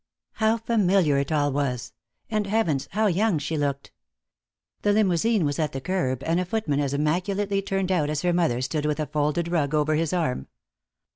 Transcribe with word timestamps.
How 0.31 0.57
familiar 0.57 1.19
it 1.19 1.31
all 1.31 1.51
was! 1.51 1.93
And 2.31 2.47
heavens, 2.47 2.87
how 2.93 3.05
young 3.05 3.37
she 3.37 3.55
looked! 3.55 3.91
The 4.81 4.93
limousine 4.93 5.45
was 5.45 5.59
at 5.59 5.73
the 5.73 5.79
curb, 5.79 6.23
and 6.23 6.39
a 6.39 6.45
footman 6.45 6.79
as 6.79 6.95
immaculately 6.95 7.61
turned 7.61 7.91
out 7.91 8.09
as 8.09 8.23
her 8.23 8.33
mother 8.33 8.61
stood 8.63 8.87
with 8.87 8.99
a 8.99 9.05
folded 9.05 9.47
rug 9.47 9.75
over 9.75 9.93
his 9.93 10.11
arm. 10.11 10.47